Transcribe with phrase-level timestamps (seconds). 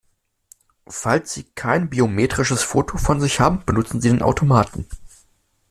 [0.87, 4.87] Falls Sie kein biometrisches Foto von sich haben, benutzen Sie den Automaten!